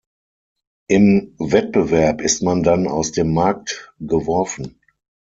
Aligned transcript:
Im 0.89 1.35
Wettbewerb 1.37 2.21
ist 2.21 2.41
man 2.41 2.63
dann 2.63 2.87
aus 2.87 3.11
dem 3.11 3.35
Markt 3.35 3.93
geworfen. 3.99 4.81